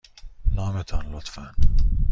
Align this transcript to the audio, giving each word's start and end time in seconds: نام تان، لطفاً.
نام 0.55 0.81
تان، 0.81 1.15
لطفاً. 1.15 1.45